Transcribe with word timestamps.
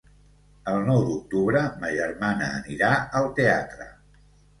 El 0.69 0.77
nou 0.85 1.01
d'octubre 1.09 1.61
ma 1.83 1.91
germana 1.97 2.47
anirà 2.63 2.89
al 3.21 3.29
teatre. 3.41 3.87